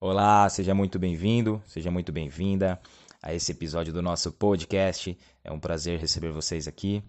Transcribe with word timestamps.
Olá, 0.00 0.48
seja 0.48 0.74
muito 0.74 0.98
bem-vindo, 0.98 1.62
seja 1.66 1.90
muito 1.90 2.10
bem-vinda 2.10 2.80
a 3.22 3.34
esse 3.34 3.52
episódio 3.52 3.92
do 3.92 4.02
nosso 4.02 4.32
podcast. 4.32 5.16
É 5.44 5.52
um 5.52 5.60
prazer 5.60 6.00
receber 6.00 6.32
vocês 6.32 6.66
aqui. 6.66 7.02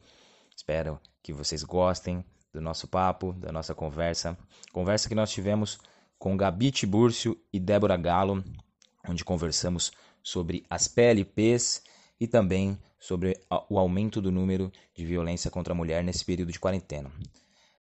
Espero 0.56 1.00
que 1.24 1.34
vocês 1.34 1.64
gostem 1.64 2.24
do 2.54 2.62
nosso 2.62 2.88
papo, 2.88 3.34
da 3.34 3.52
nossa 3.52 3.74
conversa. 3.74 4.38
Conversa 4.72 5.10
que 5.10 5.16
nós 5.16 5.32
tivemos 5.32 5.80
com 6.20 6.38
Gabi 6.38 6.70
Tibúrcio 6.70 7.36
e 7.52 7.60
Débora 7.60 7.98
Galo, 7.98 8.44
onde 9.08 9.26
conversamos 9.26 9.92
sobre 10.22 10.64
as 10.70 10.88
PLPs 10.88 11.82
e 12.20 12.28
também 12.28 12.78
sobre 13.02 13.36
o 13.68 13.80
aumento 13.80 14.22
do 14.22 14.32
número 14.32 14.72
de 14.96 15.04
violência 15.04 15.50
contra 15.50 15.74
a 15.74 15.76
mulher 15.76 16.04
nesse 16.04 16.24
período 16.24 16.52
de 16.52 16.60
quarentena, 16.60 17.12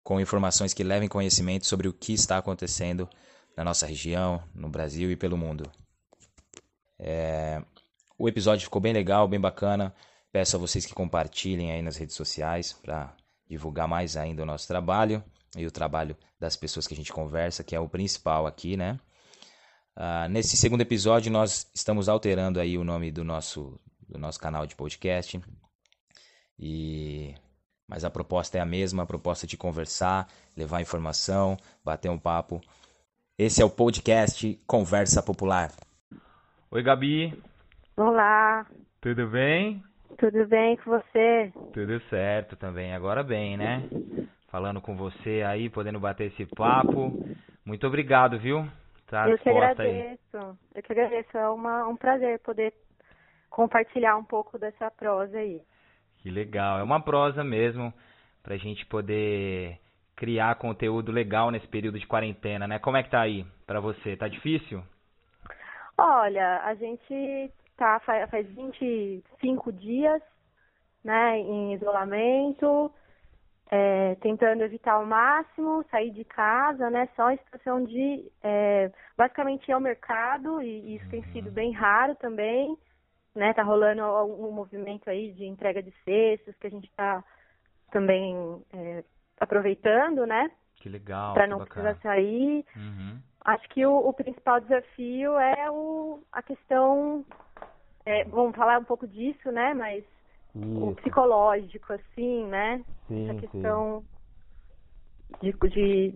com 0.01 0.19
informações 0.19 0.73
que 0.73 0.81
levem 0.81 1.09
conhecimento 1.09 1.67
sobre 1.67 1.89
o 1.89 1.93
que 1.93 2.13
está 2.13 2.37
acontecendo 2.37 3.07
na 3.55 3.65
nossa 3.65 3.85
região, 3.85 4.41
no 4.55 4.69
Brasil 4.69 5.11
e 5.11 5.17
pelo 5.17 5.37
mundo. 5.37 5.69
É... 6.97 7.61
O 8.17 8.29
episódio 8.29 8.63
ficou 8.63 8.81
bem 8.81 8.93
legal, 8.93 9.27
bem 9.27 9.39
bacana. 9.39 9.93
Peço 10.31 10.55
a 10.55 10.59
vocês 10.59 10.85
que 10.85 10.93
compartilhem 10.93 11.71
aí 11.71 11.81
nas 11.81 11.97
redes 11.97 12.15
sociais 12.15 12.71
para 12.71 13.13
divulgar 13.47 13.87
mais 13.87 14.15
ainda 14.15 14.43
o 14.43 14.45
nosso 14.45 14.67
trabalho 14.67 15.23
e 15.57 15.65
o 15.65 15.71
trabalho 15.71 16.15
das 16.39 16.55
pessoas 16.55 16.87
que 16.87 16.93
a 16.93 16.97
gente 16.97 17.11
conversa, 17.11 17.63
que 17.63 17.75
é 17.75 17.79
o 17.79 17.89
principal 17.89 18.47
aqui, 18.47 18.77
né? 18.77 18.99
Uh, 19.97 20.29
nesse 20.29 20.55
segundo 20.55 20.81
episódio 20.81 21.29
nós 21.29 21.67
estamos 21.73 22.07
alterando 22.07 22.59
aí 22.59 22.77
o 22.77 22.83
nome 22.85 23.11
do 23.11 23.23
nosso 23.23 23.77
do 24.09 24.17
nosso 24.17 24.39
canal 24.39 24.65
de 24.65 24.75
podcast 24.75 25.39
e 26.57 27.33
mas 27.87 28.03
a 28.03 28.09
proposta 28.09 28.57
é 28.57 28.61
a 28.61 28.65
mesma, 28.65 29.03
a 29.03 29.05
proposta 29.05 29.47
de 29.47 29.57
conversar, 29.57 30.27
levar 30.55 30.81
informação, 30.81 31.57
bater 31.83 32.09
um 32.09 32.19
papo 32.19 32.61
esse 33.39 33.61
é 33.61 33.65
o 33.65 33.69
podcast 33.69 34.53
Conversa 34.67 35.23
Popular. 35.23 35.69
Oi, 36.69 36.83
Gabi. 36.83 37.41
Olá. 37.95 38.67
Tudo 38.99 39.27
bem? 39.27 39.81
Tudo 40.17 40.45
bem 40.45 40.75
com 40.75 40.91
você? 40.91 41.49
Tudo 41.71 42.01
certo 42.09 42.57
também. 42.57 42.93
Agora 42.93 43.23
bem, 43.23 43.55
né? 43.55 43.87
Falando 44.49 44.81
com 44.81 44.93
você 44.93 45.41
aí, 45.47 45.69
podendo 45.69 46.01
bater 46.01 46.33
esse 46.33 46.45
papo. 46.47 47.17
Muito 47.63 47.87
obrigado, 47.87 48.37
viu? 48.37 48.67
Tá 49.07 49.29
Eu 49.29 49.37
que 49.37 49.47
agradeço. 49.47 50.19
Aí. 50.33 50.55
Eu 50.75 50.83
que 50.83 50.91
agradeço. 50.91 51.37
É 51.37 51.49
uma, 51.49 51.87
um 51.87 51.95
prazer 51.95 52.39
poder 52.39 52.73
compartilhar 53.49 54.17
um 54.17 54.23
pouco 54.23 54.57
dessa 54.57 54.89
prosa 54.91 55.37
aí. 55.37 55.61
Que 56.21 56.29
legal. 56.29 56.79
É 56.79 56.83
uma 56.83 57.01
prosa 57.01 57.43
mesmo 57.43 57.93
pra 58.43 58.57
gente 58.57 58.85
poder 58.85 59.79
criar 60.15 60.55
conteúdo 60.55 61.11
legal 61.11 61.49
nesse 61.49 61.67
período 61.67 61.97
de 61.97 62.05
quarentena, 62.05 62.67
né? 62.67 62.77
Como 62.79 62.97
é 62.97 63.03
que 63.03 63.09
tá 63.09 63.21
aí 63.21 63.45
para 63.65 63.79
você? 63.79 64.17
Tá 64.17 64.27
difícil? 64.27 64.83
Olha, 65.97 66.61
a 66.63 66.75
gente 66.75 67.51
tá 67.77 67.99
faz 68.01 68.47
25 68.47 69.71
dias, 69.71 70.21
né, 71.01 71.39
em 71.39 71.73
isolamento, 71.73 72.91
é, 73.71 74.15
tentando 74.15 74.63
evitar 74.63 74.93
ao 74.93 75.05
máximo 75.05 75.85
sair 75.89 76.11
de 76.11 76.25
casa, 76.25 76.89
né? 76.89 77.07
Só 77.15 77.31
em 77.31 77.37
situação 77.37 77.83
de 77.83 78.29
é, 78.43 78.91
basicamente 79.17 79.69
ir 79.69 79.73
ao 79.73 79.79
mercado 79.79 80.61
e 80.61 80.95
isso 80.95 81.09
tem 81.09 81.23
sido 81.31 81.51
bem 81.51 81.71
raro 81.71 82.15
também, 82.15 82.77
né? 83.35 83.53
Tá 83.53 83.63
rolando 83.63 84.03
um 84.03 84.51
movimento 84.51 85.09
aí 85.09 85.31
de 85.33 85.45
entrega 85.45 85.81
de 85.81 85.93
cestos 86.03 86.55
que 86.57 86.67
a 86.67 86.69
gente 86.69 86.91
tá 86.95 87.23
também 87.91 88.63
é, 88.73 89.03
aproveitando, 89.39 90.25
né? 90.25 90.51
Que 90.75 90.89
legal. 90.89 91.33
Para 91.33 91.47
não 91.47 91.59
precisar 91.59 91.95
sair. 92.01 92.65
Uhum. 92.75 93.19
Acho 93.45 93.67
que 93.69 93.85
o, 93.85 93.95
o, 93.95 94.13
principal 94.13 94.59
desafio 94.59 95.37
é 95.39 95.69
o, 95.71 96.21
a 96.31 96.41
questão. 96.41 97.25
É, 98.05 98.23
vamos 98.25 98.55
falar 98.55 98.79
um 98.79 98.83
pouco 98.83 99.07
disso, 99.07 99.51
né? 99.51 99.73
Mas 99.73 100.03
Isso. 100.55 100.83
o 100.83 100.95
psicológico, 100.95 101.93
assim, 101.93 102.45
né? 102.45 102.83
Sim, 103.07 103.29
Essa 103.29 103.39
questão 103.39 104.03
de, 105.41 105.51
de 105.51 106.13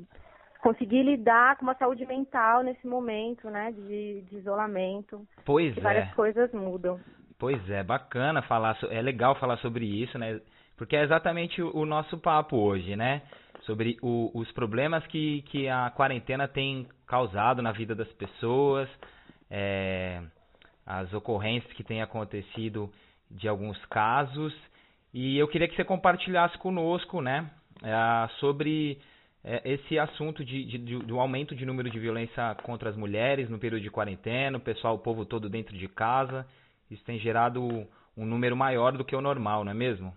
conseguir 0.64 1.04
lidar 1.04 1.58
com 1.58 1.64
uma 1.64 1.76
saúde 1.76 2.06
mental 2.06 2.64
nesse 2.64 2.88
momento, 2.88 3.50
né? 3.50 3.74
De, 3.74 4.22
de 4.22 4.38
isolamento. 4.38 5.28
Pois 5.46 5.78
é. 5.78 5.82
Várias 5.82 6.14
coisas 6.14 6.52
mudam. 6.54 7.00
Pois 7.38 7.70
é, 7.70 7.84
bacana 7.84 8.42
falar, 8.44 8.78
é 8.90 9.02
legal 9.02 9.36
falar 9.36 9.58
sobre 9.58 9.86
isso, 9.86 10.18
né? 10.18 10.40
Porque 10.78 10.96
é 10.96 11.04
exatamente 11.04 11.62
o 11.62 11.86
nosso 11.86 12.18
papo 12.18 12.56
hoje, 12.56 12.96
né? 12.96 13.22
Sobre 13.64 13.98
o, 14.02 14.32
os 14.34 14.50
problemas 14.54 15.06
que, 15.08 15.42
que 15.44 15.68
a 15.68 15.90
quarentena 15.90 16.48
tem 16.48 16.88
causado 17.06 17.62
na 17.62 17.74
vida 17.74 17.94
das 17.94 18.12
pessoas, 18.14 18.90
é, 19.52 20.22
as 20.86 21.14
ocorrências 21.14 21.72
que 21.74 21.84
têm 21.84 22.02
acontecido 22.02 22.90
de 23.30 23.50
alguns 23.50 23.78
casos. 23.88 24.54
E 25.14 25.38
eu 25.38 25.48
queria 25.48 25.68
que 25.68 25.76
você 25.76 25.84
compartilhasse 25.84 26.58
conosco, 26.58 27.22
né? 27.22 27.50
É, 27.84 28.30
sobre 28.40 28.98
é, 29.44 29.62
esse 29.66 30.00
assunto 30.00 30.44
de, 30.44 30.66
de, 30.66 30.78
de, 30.78 31.00
do 31.00 31.20
aumento 31.20 31.54
de 31.56 31.66
número 31.66 31.90
de 31.90 32.00
violência 32.00 32.56
contra 32.64 32.90
as 32.90 32.96
mulheres 32.96 33.50
no 33.50 33.60
período 33.60 33.82
de 33.82 33.92
quarentena, 33.92 34.58
o 34.58 34.62
pessoal, 34.62 34.96
o 34.96 35.00
povo 35.00 35.26
todo 35.26 35.50
dentro 35.50 35.78
de 35.78 35.88
casa. 35.88 36.48
Isso 36.90 37.04
tem 37.04 37.20
gerado 37.20 37.62
um 38.16 38.26
número 38.26 38.56
maior 38.56 38.94
do 38.94 39.04
que 39.04 39.16
o 39.16 39.22
normal, 39.22 39.66
não 39.66 39.72
é 39.72 39.76
mesmo? 39.76 40.14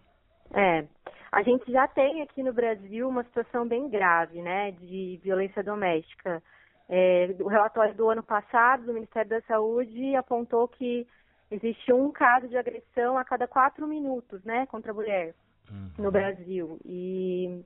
É, 0.55 0.85
a 1.33 1.43
gente 1.43 1.71
já 1.71 1.89
tem 1.89 2.23
aqui 2.23 2.43
no 2.43 2.53
Brasil 2.53 3.09
uma 3.09 3.25
situação 3.25 3.67
bem 3.67 3.89
grave, 3.89 4.41
né, 4.41 4.71
de 4.73 5.19
violência 5.23 5.63
doméstica. 5.63 6.43
É, 6.89 7.35
o 7.41 7.49
relatório 7.49 7.95
do 7.95 8.09
ano 8.09 8.23
passado 8.23 8.87
do 8.87 8.95
Ministério 8.95 9.29
da 9.29 9.41
Saúde 9.43 10.15
apontou 10.15 10.69
que 10.69 11.05
existe 11.51 11.93
um 11.93 12.13
caso 12.13 12.49
de 12.49 12.57
agressão 12.57 13.19
a 13.19 13.25
cada 13.25 13.49
quatro 13.49 13.89
minutos, 13.89 14.45
né, 14.45 14.67
contra 14.67 14.93
a 14.93 14.95
mulher 14.95 15.35
uhum. 15.69 15.91
no 16.05 16.13
Brasil. 16.13 16.79
E 16.85 17.65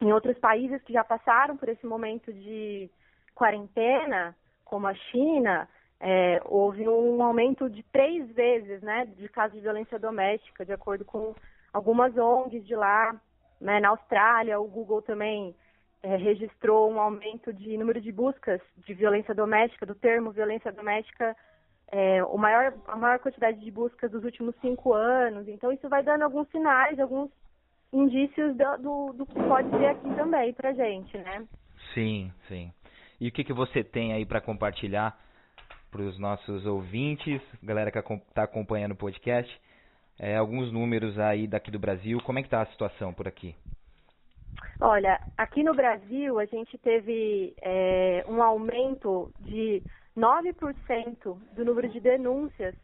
em 0.00 0.12
outros 0.12 0.38
países 0.38 0.82
que 0.82 0.92
já 0.92 1.02
passaram 1.02 1.56
por 1.56 1.68
esse 1.68 1.86
momento 1.86 2.32
de 2.32 2.90
quarentena, 3.34 4.36
como 4.64 4.86
a 4.86 4.94
China, 4.94 5.68
é, 6.00 6.40
houve 6.44 6.86
um 6.88 7.22
aumento 7.22 7.70
de 7.70 7.82
três 7.84 8.30
vezes, 8.32 8.82
né, 8.82 9.06
de 9.06 9.28
casos 9.28 9.56
de 9.56 9.62
violência 9.62 9.98
doméstica, 9.98 10.64
de 10.64 10.72
acordo 10.72 11.04
com 11.04 11.34
algumas 11.72 12.16
ONGs 12.16 12.66
de 12.66 12.74
lá, 12.74 13.18
né, 13.60 13.80
na 13.80 13.90
Austrália, 13.90 14.60
o 14.60 14.68
Google 14.68 15.00
também 15.00 15.54
é, 16.02 16.16
registrou 16.16 16.90
um 16.90 17.00
aumento 17.00 17.52
de 17.52 17.76
número 17.78 18.00
de 18.00 18.12
buscas 18.12 18.60
de 18.76 18.94
violência 18.94 19.34
doméstica, 19.34 19.86
do 19.86 19.94
termo 19.94 20.30
violência 20.30 20.70
doméstica, 20.70 21.34
é, 21.88 22.22
o 22.24 22.36
maior, 22.36 22.74
a 22.86 22.96
maior 22.96 23.18
quantidade 23.18 23.58
de 23.60 23.70
buscas 23.70 24.10
dos 24.10 24.24
últimos 24.24 24.54
cinco 24.60 24.92
anos. 24.92 25.48
Então, 25.48 25.72
isso 25.72 25.88
vai 25.88 26.02
dando 26.02 26.22
alguns 26.22 26.48
sinais, 26.50 26.98
alguns 26.98 27.30
indícios 27.96 28.56
do, 28.56 28.76
do, 28.78 29.12
do 29.12 29.26
que 29.26 29.34
pode 29.34 29.70
ser 29.70 29.86
aqui 29.86 30.14
também 30.14 30.52
pra 30.52 30.72
gente, 30.72 31.16
né? 31.18 31.46
Sim, 31.94 32.32
sim. 32.48 32.72
E 33.20 33.28
o 33.28 33.32
que, 33.32 33.44
que 33.44 33.52
você 33.52 33.82
tem 33.82 34.12
aí 34.12 34.26
para 34.26 34.40
compartilhar 34.40 35.18
para 35.90 36.02
os 36.02 36.18
nossos 36.18 36.66
ouvintes, 36.66 37.40
galera 37.62 37.90
que 37.90 37.98
está 37.98 38.42
acompanhando 38.42 38.92
o 38.92 38.96
podcast, 38.96 39.50
é, 40.18 40.36
alguns 40.36 40.72
números 40.72 41.18
aí 41.18 41.46
daqui 41.46 41.70
do 41.70 41.78
Brasil. 41.78 42.20
Como 42.24 42.38
é 42.38 42.42
que 42.42 42.48
está 42.48 42.62
a 42.62 42.66
situação 42.66 43.12
por 43.12 43.26
aqui? 43.26 43.54
Olha, 44.80 45.20
aqui 45.36 45.62
no 45.62 45.74
Brasil 45.74 46.38
a 46.38 46.44
gente 46.44 46.76
teve 46.78 47.54
é, 47.62 48.24
um 48.28 48.42
aumento 48.42 49.32
de 49.40 49.82
9% 50.16 51.38
do 51.54 51.64
número 51.64 51.88
de 51.88 52.00
denúncias 52.00 52.74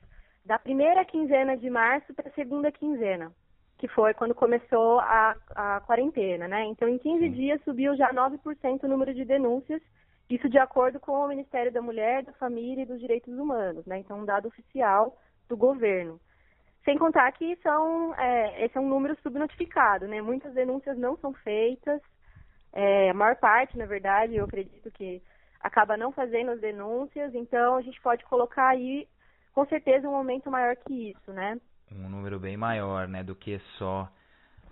da 0.44 0.58
primeira 0.58 1.04
quinzena 1.04 1.56
de 1.56 1.70
março 1.70 2.12
para 2.14 2.28
a 2.28 2.32
segunda 2.32 2.70
quinzena, 2.72 3.32
que 3.82 3.88
foi 3.88 4.14
quando 4.14 4.32
começou 4.32 5.00
a, 5.00 5.34
a 5.56 5.80
quarentena, 5.80 6.46
né? 6.46 6.66
Então, 6.66 6.88
em 6.88 6.98
15 6.98 7.18
Sim. 7.18 7.32
dias 7.32 7.60
subiu 7.64 7.96
já 7.96 8.12
9% 8.12 8.84
o 8.84 8.88
número 8.88 9.12
de 9.12 9.24
denúncias, 9.24 9.82
isso 10.30 10.48
de 10.48 10.56
acordo 10.56 11.00
com 11.00 11.10
o 11.14 11.26
Ministério 11.26 11.72
da 11.72 11.82
Mulher, 11.82 12.22
da 12.22 12.32
Família 12.34 12.82
e 12.82 12.86
dos 12.86 13.00
Direitos 13.00 13.36
Humanos, 13.36 13.84
né? 13.84 13.98
Então, 13.98 14.20
um 14.20 14.24
dado 14.24 14.46
oficial 14.46 15.18
do 15.48 15.56
governo. 15.56 16.20
Sem 16.84 16.96
contar 16.96 17.32
que 17.32 17.56
são, 17.56 18.14
é, 18.14 18.64
esse 18.64 18.78
é 18.78 18.80
um 18.80 18.88
número 18.88 19.18
subnotificado, 19.20 20.06
né? 20.06 20.22
Muitas 20.22 20.54
denúncias 20.54 20.96
não 20.96 21.16
são 21.16 21.32
feitas, 21.32 22.00
é, 22.72 23.10
a 23.10 23.14
maior 23.14 23.34
parte, 23.34 23.76
na 23.76 23.84
verdade, 23.84 24.36
eu 24.36 24.44
acredito 24.44 24.92
que 24.92 25.20
acaba 25.60 25.96
não 25.96 26.12
fazendo 26.12 26.52
as 26.52 26.60
denúncias, 26.60 27.34
então 27.34 27.74
a 27.74 27.82
gente 27.82 28.00
pode 28.00 28.24
colocar 28.26 28.68
aí, 28.68 29.08
com 29.52 29.66
certeza, 29.66 30.08
um 30.08 30.14
aumento 30.14 30.48
maior 30.48 30.76
que 30.76 31.10
isso, 31.10 31.32
né? 31.32 31.58
Um 31.96 32.08
número 32.08 32.38
bem 32.38 32.56
maior, 32.56 33.06
né, 33.08 33.22
do 33.22 33.34
que 33.34 33.58
só 33.78 34.08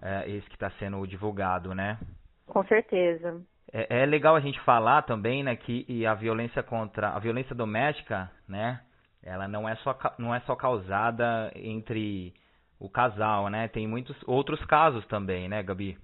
é, 0.02 0.28
esse 0.31 0.49
que 0.49 0.56
está 0.56 0.70
sendo 0.78 1.05
divulgado, 1.06 1.75
né? 1.75 1.99
Com 2.46 2.64
certeza. 2.64 3.40
É, 3.72 4.02
é 4.02 4.06
legal 4.06 4.34
a 4.34 4.40
gente 4.40 4.61
falar 4.61 5.02
também, 5.02 5.43
né, 5.43 5.55
que 5.56 6.06
a 6.06 6.14
violência 6.14 6.62
contra 6.62 7.11
a 7.11 7.19
violência 7.19 7.55
doméstica, 7.55 8.31
né, 8.49 8.81
ela 9.22 9.46
não 9.46 9.69
é 9.69 9.75
só 9.76 9.96
não 10.19 10.34
é 10.34 10.40
só 10.40 10.56
causada 10.56 11.52
entre 11.55 12.32
o 12.81 12.88
casal, 12.88 13.49
né? 13.49 13.69
Tem 13.69 13.87
muitos 13.87 14.16
outros 14.26 14.64
casos 14.64 15.06
também, 15.06 15.49
né, 15.49 15.62
Gabi? 15.62 15.99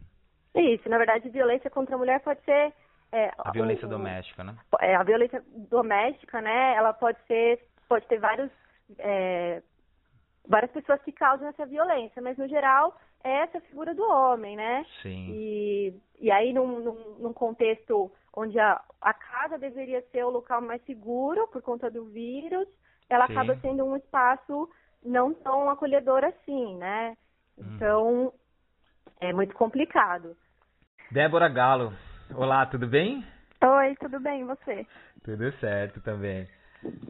Isso, 0.54 0.88
na 0.88 0.98
verdade, 0.98 1.28
violência 1.30 1.70
contra 1.70 1.94
a 1.94 1.98
mulher 1.98 2.20
pode 2.20 2.40
ser 2.42 2.72
é, 3.12 3.30
a 3.38 3.50
violência 3.50 3.86
o, 3.86 3.90
doméstica, 3.90 4.44
né? 4.44 4.54
É, 4.80 4.94
a 4.94 5.02
violência 5.02 5.42
doméstica, 5.70 6.40
né? 6.40 6.74
Ela 6.74 6.92
pode 6.92 7.18
ser, 7.26 7.60
pode 7.88 8.06
ter 8.06 8.18
vários, 8.18 8.50
é, 8.98 9.62
várias 10.48 10.70
pessoas 10.70 11.02
que 11.02 11.12
causam 11.12 11.48
essa 11.48 11.66
violência, 11.66 12.22
mas 12.22 12.36
no 12.38 12.48
geral 12.48 12.96
é 13.24 13.42
essa 13.42 13.60
figura 13.60 13.94
do 13.94 14.02
homem, 14.02 14.56
né? 14.56 14.84
Sim. 15.02 15.32
E, 15.32 15.94
e 16.20 16.30
aí 16.30 16.52
num, 16.52 16.80
num, 16.80 17.18
num 17.18 17.32
contexto 17.32 18.10
onde 18.34 18.58
a, 18.58 18.80
a 19.00 19.14
casa 19.14 19.58
deveria 19.58 20.02
ser 20.12 20.24
o 20.24 20.30
local 20.30 20.60
mais 20.60 20.82
seguro 20.84 21.48
por 21.48 21.62
conta 21.62 21.90
do 21.90 22.04
vírus, 22.04 22.68
ela 23.08 23.26
Sim. 23.26 23.32
acaba 23.32 23.56
sendo 23.60 23.84
um 23.84 23.96
espaço 23.96 24.68
não 25.04 25.32
tão 25.34 25.70
acolhedor 25.70 26.24
assim, 26.24 26.76
né? 26.76 27.16
Hum. 27.58 27.64
Então 27.74 28.32
é 29.20 29.32
muito 29.32 29.54
complicado. 29.54 30.36
Débora 31.10 31.48
Galo, 31.48 31.92
Olá, 32.34 32.66
tudo 32.66 32.88
bem? 32.88 33.24
Oi, 33.62 33.94
tudo 34.00 34.18
bem, 34.18 34.40
e 34.40 34.44
você? 34.44 34.84
Tudo 35.22 35.52
certo 35.58 36.00
também. 36.00 36.48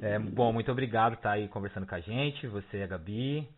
É, 0.00 0.19
bom, 0.19 0.52
muito 0.52 0.70
obrigado 0.70 1.12
por 1.12 1.19
estar 1.19 1.32
aí 1.32 1.49
conversando 1.49 1.87
com 1.87 1.94
a 1.94 2.00
gente, 2.00 2.46
você 2.46 2.78
e 2.78 2.82
a 2.82 2.87
Gabi. 2.87 3.49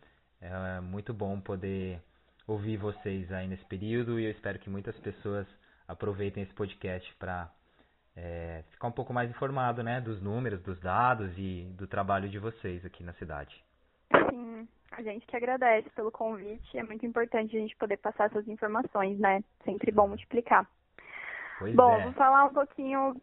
É 0.41 0.79
muito 0.79 1.13
bom 1.13 1.39
poder 1.39 2.01
ouvir 2.47 2.77
vocês 2.77 3.31
aí 3.31 3.47
nesse 3.47 3.65
período 3.65 4.19
e 4.19 4.25
eu 4.25 4.31
espero 4.31 4.57
que 4.57 4.69
muitas 4.69 4.97
pessoas 4.99 5.45
aproveitem 5.87 6.43
esse 6.43 6.53
podcast 6.53 7.13
para 7.15 7.49
é, 8.15 8.63
ficar 8.71 8.87
um 8.87 8.91
pouco 8.91 9.13
mais 9.13 9.29
informado 9.29 9.83
né, 9.83 10.01
dos 10.01 10.21
números, 10.21 10.61
dos 10.63 10.79
dados 10.79 11.31
e 11.37 11.65
do 11.77 11.87
trabalho 11.87 12.29
de 12.29 12.39
vocês 12.39 12.85
aqui 12.85 13.03
na 13.03 13.13
cidade. 13.13 13.53
Sim, 14.29 14.67
a 14.91 15.01
gente 15.01 15.25
que 15.25 15.35
agradece 15.35 15.89
pelo 15.91 16.11
convite. 16.11 16.77
É 16.77 16.83
muito 16.83 17.05
importante 17.05 17.55
a 17.55 17.59
gente 17.59 17.75
poder 17.75 17.97
passar 17.97 18.25
essas 18.25 18.47
informações, 18.47 19.19
né? 19.19 19.43
Sempre 19.63 19.91
bom 19.91 20.07
multiplicar. 20.07 20.67
Pois 21.59 21.75
Bom, 21.75 21.93
é. 21.93 22.03
vou 22.03 22.13
falar 22.13 22.45
um 22.45 22.53
pouquinho 22.53 23.21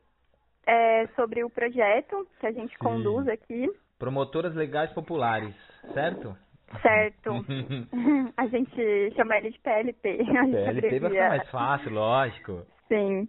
é, 0.67 1.07
sobre 1.15 1.45
o 1.45 1.51
projeto 1.51 2.27
que 2.41 2.47
a 2.47 2.53
gente 2.53 2.73
Sim. 2.73 2.79
conduz 2.79 3.29
aqui. 3.29 3.71
Promotoras 3.99 4.55
Legais 4.55 4.93
Populares, 4.93 5.55
certo? 5.95 6.37
Certo. 6.83 7.31
a 8.37 8.47
gente 8.47 9.15
chama 9.15 9.37
ele 9.37 9.51
de 9.51 9.59
PLP. 9.61 10.19
PLP 10.19 10.99
vai 11.01 11.11
ficar 11.11 11.29
mais 11.29 11.51
fácil, 11.51 11.93
lógico. 11.93 12.67
Sim. 12.89 13.29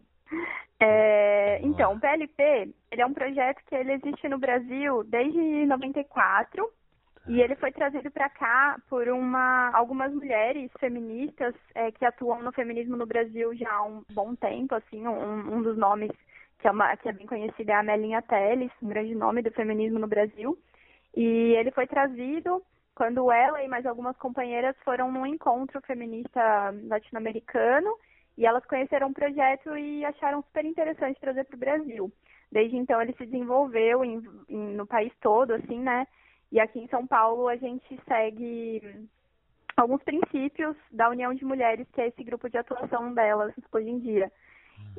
É, 0.80 1.60
então, 1.64 1.94
o 1.94 2.00
PLP 2.00 2.74
ele 2.92 3.02
é 3.02 3.06
um 3.06 3.14
projeto 3.14 3.64
que 3.68 3.76
ele 3.76 3.94
existe 3.94 4.28
no 4.28 4.38
Brasil 4.38 5.04
desde 5.06 5.66
94 5.66 6.70
e 7.28 7.42
ele 7.42 7.56
foi 7.56 7.72
trazido 7.72 8.10
para 8.12 8.30
cá 8.30 8.78
por 8.90 9.08
uma, 9.10 9.72
algumas 9.74 10.14
mulheres 10.14 10.72
feministas 10.80 11.54
é, 11.76 11.92
que 11.92 12.06
atuam 12.06 12.42
no 12.42 12.52
feminismo 12.52 12.96
no 12.96 13.06
Brasil 13.06 13.56
já 13.56 13.72
há 13.72 13.84
um 13.84 14.04
bom 14.14 14.36
tempo, 14.36 14.76
assim, 14.76 15.06
um, 15.08 15.56
um 15.56 15.62
dos 15.62 15.78
nomes 15.78 16.12
que 16.60 16.68
é, 16.68 16.72
uma, 16.72 16.96
que 16.98 17.10
é 17.10 17.14
bem 17.14 17.28
conhecido 17.28 17.70
é 17.70 17.74
a 17.76 17.84
Melinha 17.84 18.22
Teles, 18.22 18.72
um 18.82 18.88
grande 18.88 19.14
nome 19.14 19.42
do 19.42 19.52
feminismo 19.52 20.00
no 20.00 20.08
Brasil. 20.08 20.58
E 21.16 21.56
ele 21.56 21.72
foi 21.72 21.88
trazido 21.88 22.62
quando 22.96 23.32
ela 23.32 23.62
e 23.64 23.68
mais 23.68 23.86
algumas 23.86 24.18
companheiras 24.18 24.76
foram 24.84 25.12
num 25.12 25.26
encontro 25.26 25.80
feminista 25.82 26.74
latino-americano 26.88 27.96
e 28.38 28.46
elas 28.46 28.66
conheceram 28.66 29.10
o 29.10 29.14
projeto 29.14 29.78
e 29.78 30.04
acharam 30.06 30.42
super 30.42 30.66
interessante 30.66 31.20
trazer 31.20 31.44
para 31.46 31.56
o 31.56 31.60
Brasil. 31.60 32.12
Desde 32.52 32.78
então 32.78 33.02
ele 33.02 33.14
se 33.14 33.26
desenvolveu 33.26 34.04
em, 34.04 34.24
em, 34.50 34.76
no 34.76 34.86
país 34.86 35.12
todo, 35.22 35.54
assim, 35.54 35.80
né? 35.80 36.08
E 36.52 36.60
aqui 36.60 36.80
em 36.80 36.88
São 36.88 37.06
Paulo 37.06 37.48
a 37.48 37.56
gente 37.56 38.00
segue 38.08 38.82
alguns 39.76 40.02
princípios 40.04 40.76
da 40.92 41.10
União 41.10 41.34
de 41.34 41.46
Mulheres, 41.46 41.88
que 41.94 42.02
é 42.02 42.08
esse 42.08 42.24
grupo 42.24 42.50
de 42.50 42.58
atuação 42.58 43.14
delas 43.14 43.54
hoje 43.72 43.90
em 43.90 44.00
dia. 44.00 44.32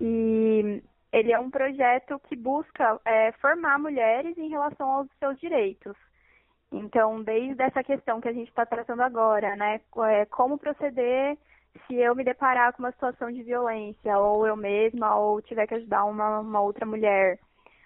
E 0.01 0.83
ele 1.13 1.33
é 1.33 1.39
um 1.39 1.51
projeto 1.51 2.21
que 2.29 2.37
busca 2.37 3.01
é, 3.05 3.33
formar 3.33 3.79
mulheres 3.79 4.37
em 4.37 4.49
relação 4.49 4.91
aos 4.91 5.09
seus 5.19 5.39
direitos. 5.41 5.97
Então, 6.71 7.23
desde 7.23 7.63
essa 7.63 7.83
questão 7.83 8.21
que 8.21 8.29
a 8.29 8.33
gente 8.33 8.49
está 8.49 8.67
tratando 8.67 9.03
agora, 9.03 9.57
né, 9.57 9.81
é, 10.11 10.27
como 10.27 10.59
proceder 10.59 11.39
se 11.87 11.95
eu 11.95 12.15
me 12.15 12.25
deparar 12.25 12.73
com 12.73 12.83
uma 12.83 12.93
situação 12.93 13.31
de 13.31 13.43
violência, 13.43 14.19
ou 14.19 14.47
eu 14.47 14.57
mesma, 14.57 15.17
ou 15.17 15.41
tiver 15.41 15.67
que 15.67 15.75
ajudar 15.75 16.05
uma, 16.05 16.41
uma 16.41 16.61
outra 16.61 16.85
mulher, 16.85 17.39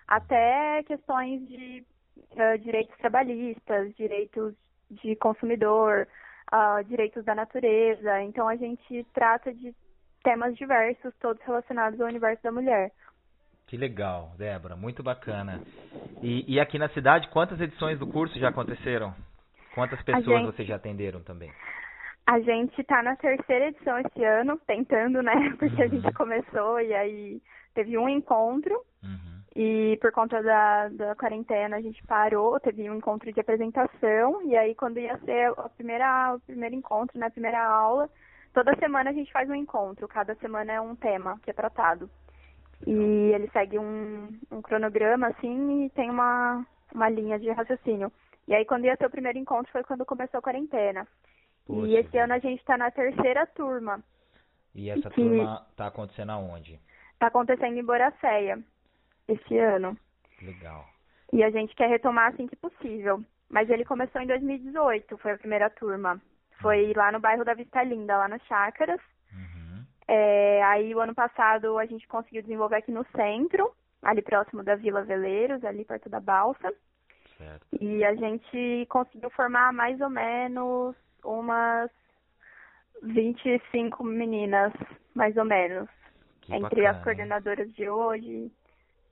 até 0.06 0.82
questões 0.84 1.46
de 1.48 1.84
uh, 2.32 2.58
direitos 2.58 2.96
trabalhistas, 2.98 3.94
direitos 3.94 4.54
de 4.90 5.14
consumidor, 5.16 6.08
uh, 6.52 6.82
direitos 6.84 7.24
da 7.24 7.34
natureza. 7.34 8.22
Então 8.22 8.48
a 8.48 8.56
gente 8.56 9.04
trata 9.12 9.52
de 9.52 9.74
temas 10.22 10.56
diversos, 10.56 11.14
todos 11.20 11.42
relacionados 11.44 12.00
ao 12.00 12.06
universo 12.06 12.42
da 12.42 12.52
mulher. 12.52 12.92
Que 13.72 13.78
legal, 13.78 14.32
Débora, 14.36 14.76
muito 14.76 15.02
bacana. 15.02 15.58
E, 16.22 16.44
e 16.46 16.60
aqui 16.60 16.78
na 16.78 16.90
cidade, 16.90 17.26
quantas 17.28 17.58
edições 17.58 17.98
do 17.98 18.06
curso 18.06 18.38
já 18.38 18.50
aconteceram? 18.50 19.14
Quantas 19.74 19.98
pessoas 20.02 20.42
gente, 20.42 20.44
vocês 20.44 20.68
já 20.68 20.76
atenderam 20.76 21.22
também? 21.22 21.50
A 22.26 22.38
gente 22.40 22.78
está 22.78 23.02
na 23.02 23.16
terceira 23.16 23.68
edição 23.68 23.98
esse 23.98 24.22
ano, 24.22 24.60
tentando, 24.66 25.22
né? 25.22 25.32
Porque 25.58 25.74
uhum. 25.74 25.84
a 25.84 25.86
gente 25.86 26.12
começou 26.12 26.80
e 26.82 26.92
aí 26.92 27.40
teve 27.72 27.96
um 27.96 28.10
encontro. 28.10 28.74
Uhum. 29.02 29.40
E 29.56 29.96
por 30.02 30.12
conta 30.12 30.42
da, 30.42 30.88
da 30.90 31.14
quarentena 31.14 31.78
a 31.78 31.80
gente 31.80 32.06
parou, 32.06 32.60
teve 32.60 32.90
um 32.90 32.96
encontro 32.96 33.32
de 33.32 33.40
apresentação, 33.40 34.42
e 34.42 34.54
aí 34.54 34.74
quando 34.74 35.00
ia 35.00 35.16
ser 35.20 35.50
a 35.56 35.70
primeira, 35.70 36.34
o 36.34 36.40
primeiro 36.40 36.74
encontro, 36.74 37.18
né, 37.18 37.28
a 37.28 37.30
primeira 37.30 37.64
aula, 37.64 38.10
toda 38.52 38.76
semana 38.76 39.08
a 39.08 39.14
gente 39.14 39.32
faz 39.32 39.48
um 39.48 39.54
encontro, 39.54 40.06
cada 40.08 40.34
semana 40.34 40.74
é 40.74 40.80
um 40.82 40.94
tema 40.94 41.40
que 41.42 41.48
é 41.48 41.54
tratado. 41.54 42.10
E 42.86 42.92
ele 43.32 43.48
segue 43.50 43.78
um, 43.78 44.28
um 44.50 44.62
cronograma, 44.62 45.28
assim, 45.28 45.84
e 45.84 45.90
tem 45.90 46.10
uma, 46.10 46.66
uma 46.94 47.08
linha 47.08 47.38
de 47.38 47.50
raciocínio. 47.50 48.12
E 48.46 48.54
aí 48.54 48.64
quando 48.64 48.84
ia 48.84 48.96
ser 48.96 49.06
o 49.06 49.10
primeiro 49.10 49.38
encontro 49.38 49.70
foi 49.70 49.82
quando 49.84 50.04
começou 50.04 50.38
a 50.38 50.42
quarentena. 50.42 51.06
Poxa. 51.66 51.86
E 51.86 51.96
esse 51.96 52.18
ano 52.18 52.34
a 52.34 52.38
gente 52.38 52.60
está 52.60 52.76
na 52.76 52.90
terceira 52.90 53.46
turma. 53.46 54.02
E 54.74 54.90
essa 54.90 55.10
que... 55.10 55.22
turma 55.22 55.66
está 55.70 55.86
acontecendo 55.86 56.30
aonde? 56.32 56.80
Está 57.14 57.28
acontecendo 57.28 57.78
em 57.78 57.84
Boracéia 57.84 58.58
esse 59.28 59.58
ano. 59.58 59.96
Legal. 60.40 60.84
E 61.32 61.42
a 61.42 61.50
gente 61.50 61.74
quer 61.74 61.88
retomar 61.88 62.32
assim 62.32 62.46
que 62.46 62.56
possível. 62.56 63.22
Mas 63.48 63.68
ele 63.68 63.84
começou 63.84 64.20
em 64.20 64.26
2018, 64.26 65.18
foi 65.18 65.32
a 65.32 65.38
primeira 65.38 65.70
turma. 65.70 66.20
Foi 66.60 66.86
uhum. 66.86 66.92
lá 66.96 67.12
no 67.12 67.20
bairro 67.20 67.44
da 67.44 67.54
Vista 67.54 67.82
Linda, 67.82 68.16
lá 68.16 68.28
nas 68.28 68.42
Chácaras. 68.46 69.00
É, 70.14 70.62
aí 70.64 70.94
o 70.94 71.00
ano 71.00 71.14
passado 71.14 71.78
a 71.78 71.86
gente 71.86 72.06
conseguiu 72.06 72.42
desenvolver 72.42 72.76
aqui 72.76 72.92
no 72.92 73.06
centro, 73.16 73.72
ali 74.02 74.20
próximo 74.20 74.62
da 74.62 74.74
Vila 74.74 75.02
Veleiros, 75.02 75.64
ali 75.64 75.84
perto 75.84 76.10
da 76.10 76.20
Balsa. 76.20 76.72
Certo. 77.38 77.66
E 77.80 78.04
a 78.04 78.14
gente 78.14 78.86
conseguiu 78.88 79.30
formar 79.30 79.72
mais 79.72 80.00
ou 80.00 80.10
menos 80.10 80.94
umas 81.24 81.90
25 83.02 84.04
meninas, 84.04 84.72
mais 85.14 85.36
ou 85.36 85.44
menos. 85.44 85.88
Que 86.42 86.54
entre 86.54 86.82
bacana, 86.82 86.90
as 86.90 87.04
coordenadoras 87.04 87.72
de 87.72 87.88
hoje 87.88 88.50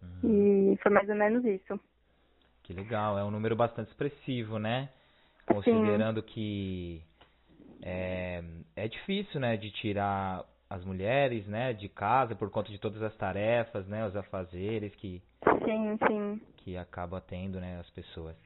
Uhum. 0.03 0.73
E 0.73 0.77
foi 0.83 0.91
mais 0.91 1.09
ou 1.09 1.15
menos 1.15 1.45
isso. 1.45 1.79
Que 2.63 2.73
legal, 2.73 3.19
é 3.19 3.25
um 3.25 3.31
número 3.31 3.57
bastante 3.57 3.89
expressivo, 3.89 4.59
né? 4.59 4.89
Considerando 5.47 6.21
Sim. 6.21 6.27
que 6.27 7.03
é, 7.83 8.43
é 8.77 8.89
difícil, 8.89 9.41
né, 9.41 9.57
de 9.57 9.71
tirar 9.71 10.45
as 10.71 10.85
mulheres, 10.85 11.49
né, 11.49 11.73
de 11.73 11.89
casa 11.89 12.37
por 12.37 12.49
conta 12.49 12.71
de 12.71 12.79
todas 12.79 13.03
as 13.03 13.15
tarefas, 13.17 13.89
né, 13.89 14.07
os 14.07 14.15
afazeres 14.15 14.95
que 14.95 15.21
sim, 15.65 15.99
sim. 16.07 16.41
que 16.59 16.77
acaba 16.77 17.21
tendo, 17.21 17.61
né, 17.61 17.81
as 17.81 17.91
pessoas. 17.91 18.37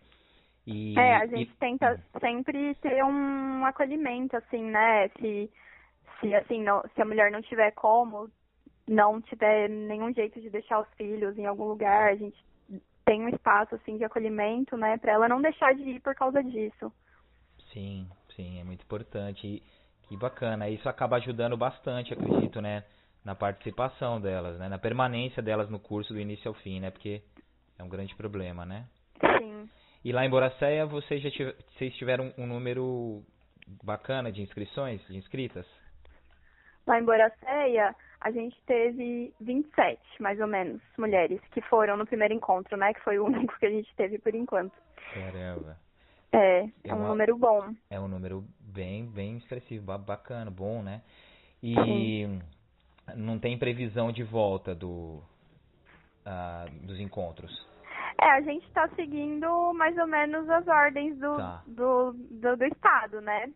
E, 0.67 0.99
é, 0.99 1.17
a 1.17 1.27
gente 1.27 1.53
e... 1.53 1.57
tenta 1.57 2.03
sempre 2.19 2.75
ter 2.77 3.05
um 3.05 3.67
acolhimento, 3.67 4.35
assim, 4.39 4.63
né, 4.63 5.09
se 5.21 5.51
se 6.21 6.35
assim 6.35 6.63
não, 6.63 6.83
se 6.95 7.03
a 7.03 7.05
mulher 7.05 7.31
não 7.31 7.43
tiver 7.43 7.73
como 7.73 8.31
não 8.89 9.21
tiver 9.21 9.69
nenhum 9.69 10.13
jeito 10.15 10.41
de 10.41 10.49
deixar 10.49 10.81
os 10.81 10.89
filhos 10.97 11.37
em 11.37 11.45
algum 11.45 11.65
lugar, 11.65 12.11
a 12.11 12.17
gente 12.17 12.43
tem 13.05 13.23
um 13.23 13.29
espaço 13.29 13.75
assim 13.75 13.99
de 13.99 14.05
acolhimento, 14.05 14.77
né, 14.79 14.97
para 14.97 15.13
ela 15.13 15.29
não 15.29 15.43
deixar 15.43 15.75
de 15.75 15.83
ir 15.83 16.01
por 16.01 16.15
causa 16.15 16.43
disso. 16.43 16.91
Sim, 17.73 18.09
sim, 18.35 18.61
é 18.61 18.65
muito 18.65 18.83
importante. 18.83 19.47
E 19.47 19.63
que 20.09 20.17
bacana. 20.17 20.69
Isso 20.69 20.89
acaba 20.89 21.17
ajudando 21.17 21.57
bastante, 21.57 22.13
acredito, 22.13 22.61
né, 22.61 22.85
na 23.25 23.35
participação 23.35 24.21
delas, 24.21 24.59
né, 24.59 24.69
na 24.69 24.79
permanência 24.79 25.43
delas 25.43 25.71
no 25.71 25.79
curso 25.79 26.13
do 26.13 26.21
início 26.21 26.49
ao 26.49 26.55
fim, 26.55 26.81
né, 26.81 26.91
porque 26.91 27.23
é 27.79 27.83
um 27.83 27.89
grande 27.89 28.15
problema, 28.15 28.65
né? 28.65 28.87
Sim. 29.21 29.69
E 30.05 30.13
lá 30.13 30.25
em 30.25 30.31
Boracéia, 30.31 30.87
vocês 30.87 31.23
já 31.23 31.31
tiver, 31.31 31.55
vocês 31.73 31.95
tiveram 31.97 32.33
um 32.37 32.47
número 32.47 33.23
bacana 33.83 34.31
de 34.31 34.43
inscrições, 34.43 35.01
de 35.07 35.17
inscritas? 35.17 35.67
Lá 36.87 37.01
em 37.01 37.05
Boracéia, 37.05 37.97
a 38.21 38.31
gente 38.31 38.57
teve 38.67 39.33
27, 39.41 40.01
mais 40.21 40.39
ou 40.41 40.47
menos, 40.47 40.83
mulheres 40.99 41.41
que 41.53 41.61
foram 41.63 41.97
no 41.97 42.07
primeiro 42.07 42.35
encontro, 42.35 42.77
né? 42.77 42.93
Que 42.93 43.01
foi 43.01 43.19
o 43.19 43.25
único 43.25 43.59
que 43.59 43.67
a 43.67 43.71
gente 43.71 43.95
teve 43.97 44.19
por 44.19 44.35
enquanto. 44.35 44.75
Caramba. 45.15 45.79
É, 46.33 46.65
é, 46.65 46.71
é 46.85 46.95
um 46.95 46.99
uma, 46.99 47.09
número 47.09 47.37
bom. 47.39 47.75
É 47.89 47.99
um 47.99 48.09
número 48.09 48.45
bem, 48.75 49.07
bem 49.07 49.37
expressivo, 49.37 49.97
bacana, 49.99 50.51
bom, 50.51 50.83
né? 50.83 51.01
E, 51.63 52.27
não 53.17 53.39
tem 53.39 53.57
previsão 53.57 54.11
de 54.11 54.25
volta 54.25 54.75
do, 54.75 55.23
uh, 56.27 56.87
dos 56.87 56.99
encontros. 56.99 57.53
É, 58.21 58.31
a 58.31 58.41
gente 58.41 58.67
está 58.67 58.89
seguindo 58.91 59.73
mais 59.75 59.97
ou 59.97 60.07
menos 60.07 60.49
as 60.49 60.67
ordens 60.67 61.17
do, 61.19 61.37
tá. 61.37 61.63
do, 61.67 62.13
do, 62.13 62.57
do, 62.57 62.65
Estado, 62.65 63.21
né? 63.21 63.53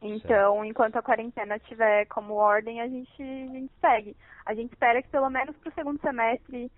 Então, 0.00 0.54
certo. 0.54 0.64
enquanto 0.64 0.96
a 0.96 1.02
quarentena 1.02 1.58
tiver 1.58 2.06
como 2.06 2.34
ordem, 2.34 2.80
a 2.80 2.88
gente, 2.88 3.22
a 3.22 3.52
gente 3.52 3.72
segue. 3.80 4.16
A 4.46 4.54
gente 4.54 4.72
espera 4.72 5.02
que 5.02 5.08
pelo 5.08 5.30
menos 5.30 5.56
para 5.56 5.70
o 5.70 5.74
segundo 5.74 6.00
semestre 6.00 6.70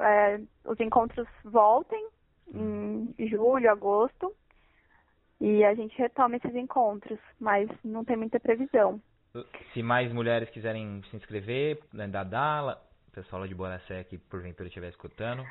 é, 0.00 0.40
os 0.64 0.78
encontros 0.80 1.28
voltem 1.44 2.08
em 2.52 3.14
julho, 3.28 3.70
agosto, 3.70 4.34
e 5.44 5.62
a 5.62 5.74
gente 5.74 5.94
retoma 5.98 6.36
esses 6.36 6.54
encontros, 6.54 7.18
mas 7.38 7.68
não 7.84 8.02
tem 8.02 8.16
muita 8.16 8.40
previsão. 8.40 8.98
Se 9.74 9.82
mais 9.82 10.10
mulheres 10.10 10.48
quiserem 10.48 11.02
se 11.10 11.16
inscrever, 11.16 11.80
né, 11.92 12.08
da 12.08 12.24
Dala, 12.24 12.82
o 13.08 13.10
pessoal 13.10 13.42
lá 13.42 13.46
de 13.46 13.54
Boracé 13.54 14.04
que 14.04 14.16
porventura 14.16 14.68
estiver 14.68 14.88
escutando. 14.88 15.44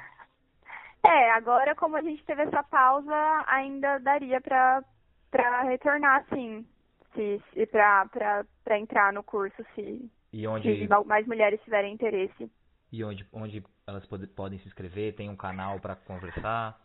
É, 1.05 1.31
agora 1.33 1.75
como 1.75 1.95
a 1.95 2.01
gente 2.01 2.25
teve 2.25 2.41
essa 2.41 2.63
pausa, 2.63 3.13
ainda 3.45 3.99
daria 3.99 4.41
para 4.41 4.83
para 5.29 5.63
retornar 5.63 6.25
sim, 6.29 6.65
se, 7.13 7.41
se 7.53 7.65
para 7.67 8.45
entrar 8.79 9.11
no 9.13 9.23
curso 9.23 9.63
se, 9.75 10.09
e 10.31 10.47
onde... 10.47 10.87
se 10.87 10.87
mais 11.05 11.27
mulheres 11.27 11.61
tiverem 11.63 11.93
interesse. 11.93 12.49
E 12.91 13.03
onde, 13.03 13.27
onde 13.31 13.63
elas 13.85 14.05
pod 14.05 14.25
podem 14.27 14.57
se 14.59 14.67
inscrever? 14.67 15.15
Tem 15.15 15.29
um 15.29 15.35
canal 15.35 15.79
para 15.79 15.95
conversar? 15.95 16.79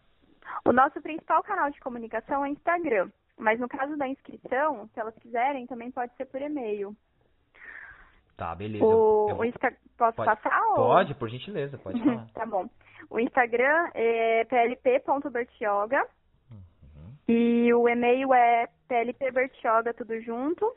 O 0.64 0.72
nosso 0.72 1.00
principal 1.00 1.42
canal 1.42 1.70
de 1.70 1.80
comunicação 1.80 2.44
é 2.44 2.50
Instagram. 2.50 3.10
Mas 3.38 3.60
no 3.60 3.68
caso 3.68 3.96
da 3.96 4.08
inscrição, 4.08 4.88
se 4.92 5.00
elas 5.00 5.14
quiserem, 5.16 5.66
também 5.66 5.90
pode 5.90 6.14
ser 6.16 6.26
por 6.26 6.42
e-mail. 6.42 6.94
Tá, 8.36 8.54
beleza. 8.54 8.84
O, 8.84 9.32
o 9.32 9.44
Insta... 9.44 9.76
Posso 9.96 10.16
pode, 10.16 10.30
passar? 10.30 10.62
Ou... 10.68 10.76
Pode, 10.76 11.14
por 11.14 11.28
gentileza, 11.28 11.78
pode 11.78 12.02
falar. 12.02 12.26
tá 12.34 12.46
bom. 12.46 12.68
O 13.10 13.18
Instagram 13.18 13.90
é 13.94 14.44
plp.bertioga 14.44 16.06
uhum. 16.50 17.14
e 17.26 17.72
o 17.74 17.88
e-mail 17.88 18.32
é 18.34 18.68
plpbertioga, 18.86 19.92
tudo 19.94 20.20
junto, 20.20 20.72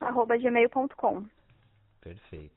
arroba 0.00 0.36
gmail.com. 0.36 1.24
Perfeito. 2.00 2.54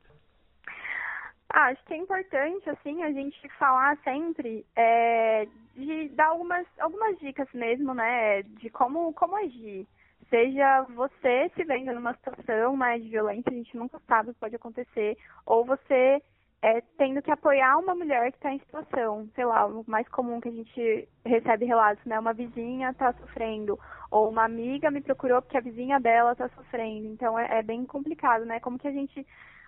Ah, 1.51 1.69
acho 1.69 1.83
que 1.85 1.93
é 1.95 1.97
importante, 1.97 2.69
assim, 2.69 3.01
a 3.01 3.11
gente 3.11 3.49
falar 3.57 3.97
sempre 4.03 4.63
é, 4.75 5.47
de 5.75 6.09
dar 6.09 6.27
algumas, 6.27 6.65
algumas 6.79 7.17
dicas 7.19 7.47
mesmo, 7.53 7.93
né, 7.93 8.43
de 8.43 8.69
como, 8.69 9.13
como 9.13 9.35
agir. 9.35 9.87
Seja 10.29 10.83
você 10.95 11.49
se 11.55 11.63
vendo 11.63 11.93
numa 11.93 12.13
situação 12.13 12.77
de 12.99 13.09
violência, 13.09 13.51
a 13.51 13.55
gente 13.55 13.75
nunca 13.75 13.99
sabe 14.07 14.29
o 14.29 14.33
que 14.33 14.39
pode 14.39 14.55
acontecer, 14.55 15.17
ou 15.45 15.65
você 15.65 16.21
é, 16.61 16.81
tendo 16.97 17.21
que 17.21 17.31
apoiar 17.31 17.77
uma 17.77 17.95
mulher 17.95 18.31
que 18.31 18.37
está 18.37 18.51
em 18.51 18.59
situação, 18.59 19.27
sei 19.33 19.45
lá, 19.45 19.65
o 19.65 19.83
mais 19.87 20.07
comum 20.09 20.41
que 20.41 20.49
a 20.49 20.51
gente 20.51 21.09
recebe 21.25 21.65
relatos, 21.65 22.03
né, 22.05 22.19
uma 22.19 22.33
vizinha 22.33 22.89
está 22.89 23.13
sofrendo, 23.13 23.79
ou 24.11 24.29
uma 24.29 24.43
amiga 24.43 24.91
me 24.91 25.01
procurou 25.01 25.41
porque 25.41 25.57
a 25.57 25.61
vizinha 25.61 25.99
dela 25.99 26.33
está 26.33 26.49
sofrendo, 26.49 27.07
então 27.07 27.39
é, 27.39 27.59
é 27.59 27.63
bem 27.63 27.85
complicado, 27.85 28.45
né, 28.45 28.59
como 28.59 28.77
que 28.77 28.87
a 28.87 28.91
gente 28.91 29.25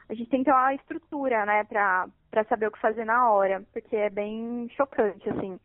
a 0.10 0.13
gente 0.13 0.29
tem 0.29 0.43
que 0.43 0.46
ter 0.46 0.51
uma 0.51 0.74
estrutura, 0.74 1.46
né, 1.46 1.63
pra, 1.63 2.05
pra 2.29 2.43
saber 2.43 2.67
o 2.67 2.72
que 2.72 2.79
fazer 2.81 3.05
na 3.05 3.31
hora, 3.31 3.63
porque 3.72 3.96
é 3.96 4.10
bem 4.10 4.67
chocante, 4.75 5.29
assim. 5.29 5.58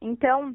Então, 0.00 0.54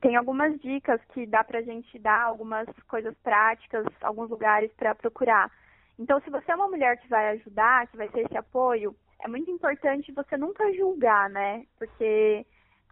tem 0.00 0.16
algumas 0.16 0.58
dicas 0.60 1.00
que 1.12 1.26
dá 1.26 1.42
pra 1.42 1.62
gente 1.62 1.98
dar, 1.98 2.22
algumas 2.22 2.68
coisas 2.88 3.14
práticas, 3.22 3.86
alguns 4.00 4.30
lugares 4.30 4.70
para 4.74 4.94
procurar. 4.94 5.50
Então, 5.98 6.20
se 6.20 6.30
você 6.30 6.52
é 6.52 6.54
uma 6.54 6.68
mulher 6.68 6.98
que 6.98 7.08
vai 7.08 7.30
ajudar, 7.30 7.86
que 7.88 7.96
vai 7.96 8.08
ser 8.10 8.26
esse 8.26 8.36
apoio, 8.36 8.94
é 9.20 9.28
muito 9.28 9.50
importante 9.50 10.12
você 10.12 10.36
nunca 10.36 10.70
julgar, 10.74 11.30
né? 11.30 11.64
Porque 11.78 12.46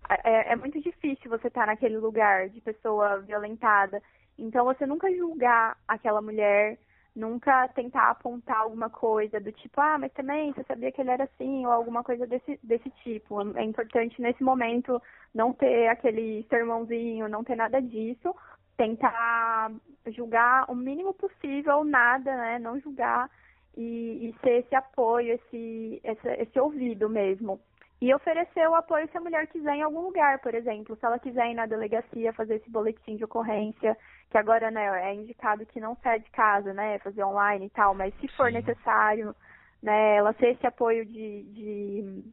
é, 0.09 0.53
é 0.53 0.57
muito 0.57 0.81
difícil 0.81 1.31
você 1.31 1.49
estar 1.49 1.63
tá 1.63 1.67
naquele 1.67 1.99
lugar 1.99 2.49
de 2.49 2.61
pessoa 2.61 3.21
violentada. 3.21 4.03
Então, 4.39 4.65
você 4.65 4.87
nunca 4.87 5.15
julgar 5.15 5.77
aquela 5.87 6.23
mulher, 6.23 6.79
nunca 7.15 7.69
tentar 7.69 8.11
apontar 8.11 8.59
alguma 8.59 8.91
coisa 8.91 9.39
do 9.41 9.53
tipo, 9.53 9.81
ah, 9.81 9.99
mas 9.99 10.13
também 10.13 10.53
você 10.53 10.65
sabia 10.65 10.91
que 10.91 11.01
ele 11.01 11.11
era 11.11 11.25
assim, 11.25 11.65
ou 11.65 11.73
alguma 11.73 12.03
coisa 12.03 12.27
desse, 12.27 12.59
desse 12.63 12.91
tipo. 13.03 13.41
É 13.57 13.63
importante 13.63 14.21
nesse 14.21 14.43
momento 14.43 15.01
não 15.33 15.53
ter 15.53 15.89
aquele 15.89 16.45
sermãozinho, 16.49 17.29
não 17.29 17.45
ter 17.45 17.57
nada 17.57 17.81
disso, 17.81 18.35
tentar 18.77 19.73
julgar 20.09 20.69
o 20.69 20.75
mínimo 20.75 21.15
possível, 21.15 21.85
nada, 21.85 22.37
né? 22.37 22.59
Não 22.59 22.81
julgar 22.81 23.31
e, 23.77 24.29
e 24.29 24.35
ser 24.41 24.61
esse 24.61 24.75
apoio, 24.75 25.35
esse, 25.35 26.01
esse, 26.05 26.29
esse 26.29 26.61
ouvido 26.61 27.09
mesmo. 27.09 27.61
E 28.01 28.13
oferecer 28.15 28.69
o 28.69 28.75
apoio 28.75 29.09
se 29.11 29.17
a 29.17 29.21
mulher 29.21 29.47
quiser 29.47 29.77
em 29.77 29.83
algum 29.83 30.03
lugar, 30.03 30.39
por 30.41 30.55
exemplo, 30.55 30.97
se 30.97 31.07
ela 31.07 31.19
quiser 31.19 31.51
ir 31.51 31.55
na 31.55 31.67
delegacia 31.67 32.33
fazer 32.33 32.57
esse 32.57 32.71
boletim 32.71 33.17
de 33.17 33.25
ocorrência, 33.25 33.97
que 34.31 34.37
agora 34.37 34.71
né, 34.71 35.11
é 35.11 35.15
indicado 35.15 35.65
que 35.65 35.81
não 35.81 35.97
sai 36.03 36.21
de 36.21 36.31
casa, 36.31 36.75
né, 36.75 36.99
fazer 36.99 37.25
online 37.25 37.67
e 37.67 37.71
tal, 37.71 37.95
mas 37.95 38.15
se 38.17 38.29
for 38.29 38.49
Sim. 38.49 38.55
necessário, 38.55 39.35
né, 39.83 40.17
ela 40.17 40.33
ser 40.35 40.49
esse 40.49 40.67
apoio 40.67 41.07
de, 41.07 41.45
de, 41.45 42.25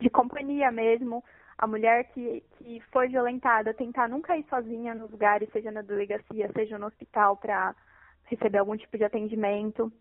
de 0.00 0.10
companhia 0.10 0.70
mesmo, 0.70 1.24
a 1.58 1.66
mulher 1.66 2.04
que, 2.12 2.42
que 2.58 2.80
foi 2.92 3.08
violentada 3.08 3.74
tentar 3.74 4.08
nunca 4.08 4.36
ir 4.36 4.44
sozinha 4.48 4.94
nos 4.94 5.10
lugares, 5.10 5.50
seja 5.50 5.70
na 5.70 5.82
delegacia, 5.82 6.50
seja 6.52 6.78
no 6.78 6.86
hospital, 6.86 7.36
para 7.36 7.74
receber 8.24 8.58
algum 8.58 8.76
tipo 8.76 8.96
de 8.96 9.04
atendimento, 9.04 9.92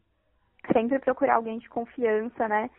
sempre 0.71 0.99
procurar 0.99 1.35
alguém 1.35 1.59
de 1.59 1.69
confiança, 1.69 2.47
né, 2.47 2.69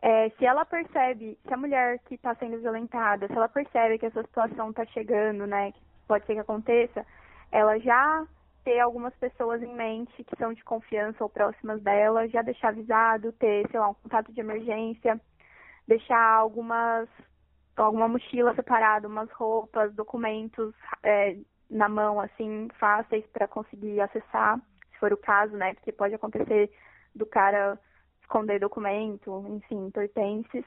é, 0.00 0.30
se 0.30 0.46
ela 0.46 0.64
percebe, 0.64 1.38
se 1.46 1.52
a 1.52 1.56
mulher 1.56 1.98
que 2.00 2.14
está 2.14 2.34
sendo 2.36 2.58
violentada, 2.58 3.26
se 3.26 3.32
ela 3.32 3.48
percebe 3.48 3.98
que 3.98 4.06
essa 4.06 4.22
situação 4.22 4.70
está 4.70 4.84
chegando, 4.86 5.46
né, 5.46 5.72
que 5.72 5.80
pode 6.06 6.24
ser 6.24 6.34
que 6.34 6.40
aconteça, 6.40 7.04
ela 7.50 7.78
já 7.78 8.26
ter 8.64 8.80
algumas 8.80 9.14
pessoas 9.16 9.62
em 9.62 9.74
mente 9.74 10.22
que 10.24 10.36
são 10.36 10.52
de 10.52 10.62
confiança 10.62 11.24
ou 11.24 11.30
próximas 11.30 11.82
dela, 11.82 12.28
já 12.28 12.42
deixar 12.42 12.68
avisado, 12.68 13.32
ter, 13.32 13.68
sei 13.70 13.80
lá, 13.80 13.88
um 13.88 13.94
contato 13.94 14.32
de 14.32 14.40
emergência, 14.40 15.20
deixar 15.86 16.22
algumas, 16.22 17.08
alguma 17.76 18.06
mochila 18.06 18.54
separada, 18.54 19.08
umas 19.08 19.30
roupas, 19.32 19.94
documentos 19.94 20.74
é, 21.02 21.36
na 21.70 21.88
mão, 21.88 22.20
assim, 22.20 22.68
fáceis 22.78 23.26
para 23.32 23.48
conseguir 23.48 24.00
acessar, 24.00 24.60
se 24.92 24.98
for 24.98 25.12
o 25.12 25.16
caso, 25.16 25.56
né, 25.56 25.74
porque 25.74 25.90
pode 25.90 26.14
acontecer 26.14 26.70
do 27.18 27.26
cara 27.26 27.78
esconder 28.22 28.60
documento, 28.60 29.44
enfim, 29.48 29.90
pertences. 29.90 30.64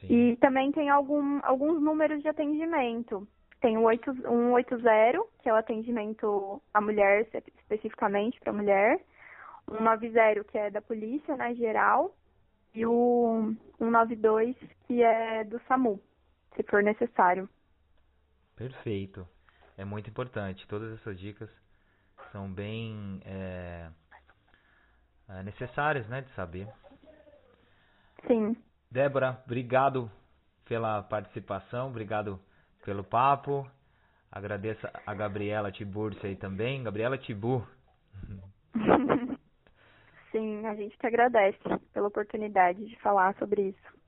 Sim. 0.00 0.06
E 0.32 0.36
também 0.36 0.70
tem 0.72 0.90
algum, 0.90 1.40
alguns 1.42 1.82
números 1.82 2.22
de 2.22 2.28
atendimento. 2.28 3.26
Tem 3.60 3.78
o 3.78 3.88
180, 3.88 5.22
que 5.40 5.48
é 5.48 5.52
o 5.52 5.56
atendimento 5.56 6.60
à 6.74 6.80
mulher, 6.80 7.26
especificamente 7.58 8.40
para 8.40 8.52
mulher. 8.52 9.00
O 9.66 9.76
190, 9.76 10.44
que 10.44 10.58
é 10.58 10.70
da 10.70 10.82
polícia, 10.82 11.36
né, 11.36 11.54
geral. 11.54 12.14
E 12.74 12.84
o 12.84 13.54
192, 13.78 14.56
que 14.86 15.02
é 15.02 15.44
do 15.44 15.60
SAMU, 15.68 16.00
se 16.56 16.62
for 16.64 16.82
necessário. 16.82 17.48
Perfeito. 18.56 19.26
É 19.76 19.84
muito 19.84 20.10
importante. 20.10 20.66
Todas 20.66 20.92
essas 20.94 21.18
dicas 21.18 21.50
são 22.30 22.52
bem 22.52 23.20
é, 23.24 23.88
é 23.88 24.01
necessárias, 25.42 26.06
né, 26.08 26.22
de 26.22 26.30
saber. 26.34 26.68
Sim. 28.26 28.56
Débora, 28.90 29.40
obrigado 29.44 30.10
pela 30.64 31.02
participação, 31.02 31.88
obrigado 31.88 32.38
pelo 32.84 33.02
papo. 33.02 33.68
Agradeço 34.30 34.86
a 35.06 35.14
Gabriela 35.14 35.70
Tiburcio 35.70 36.26
aí 36.26 36.36
também. 36.36 36.82
Gabriela 36.82 37.18
Tibur. 37.18 37.66
Sim, 40.32 40.66
a 40.66 40.74
gente 40.74 40.96
que 40.96 41.06
agradece 41.06 41.58
pela 41.92 42.08
oportunidade 42.08 42.84
de 42.86 42.96
falar 42.96 43.34
sobre 43.36 43.68
isso. 43.68 44.01